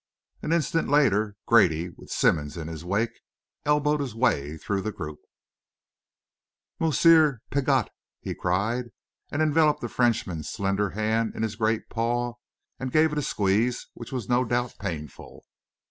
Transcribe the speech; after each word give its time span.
An 0.41 0.51
instant 0.51 0.89
later, 0.89 1.35
Grady, 1.45 1.89
with 1.91 2.09
Simmonds 2.09 2.57
in 2.57 2.67
his 2.67 2.83
wake, 2.83 3.19
elbowed 3.67 3.99
his 3.99 4.15
way 4.15 4.57
through 4.57 4.81
the 4.81 4.91
group. 4.91 5.19
"Moosseer 6.79 7.43
Piggott!" 7.51 7.91
he 8.19 8.33
cried, 8.33 8.85
and 9.31 9.43
enveloped 9.43 9.81
the 9.81 9.87
Frenchman's 9.89 10.49
slender 10.49 10.89
hand 10.89 11.35
in 11.35 11.43
his 11.43 11.55
great 11.55 11.87
paw, 11.87 12.33
and 12.79 12.91
gave 12.91 13.11
it 13.11 13.19
a 13.19 13.21
squeeze 13.21 13.89
which 13.93 14.11
was 14.11 14.27
no 14.27 14.43
doubt 14.43 14.73
painful. 14.79 15.45